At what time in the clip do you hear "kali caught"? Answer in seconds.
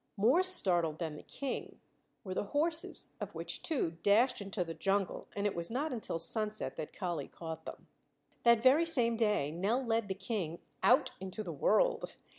6.91-7.65